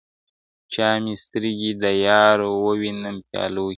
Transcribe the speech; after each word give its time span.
•چي 0.73 0.89
مي 1.03 1.13
سترګي 1.23 1.71
د 1.83 1.85
یار 2.07 2.37
و 2.45 2.51
وینم 2.79 3.17
پیالو 3.29 3.63
کي.. 3.65 3.69